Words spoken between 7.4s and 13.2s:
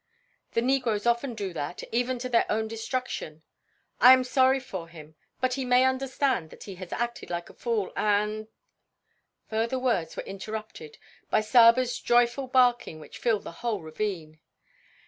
a fool and" Further words were interrupted by Saba's joyful barking which